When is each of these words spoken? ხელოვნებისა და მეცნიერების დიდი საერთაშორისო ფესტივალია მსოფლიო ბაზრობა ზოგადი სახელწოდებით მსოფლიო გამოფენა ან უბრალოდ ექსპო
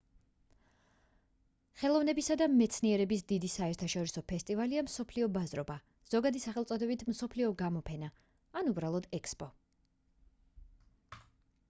ხელოვნებისა 1.81 2.37
და 2.41 2.45
მეცნიერების 2.53 3.21
დიდი 3.31 3.51
საერთაშორისო 3.55 4.23
ფესტივალია 4.31 4.83
მსოფლიო 4.87 5.27
ბაზრობა 5.35 5.75
ზოგადი 6.15 6.41
სახელწოდებით 6.47 7.03
მსოფლიო 7.13 7.51
გამოფენა 7.63 8.11
ან 8.63 8.71
უბრალოდ 8.73 9.09
ექსპო 9.19 9.51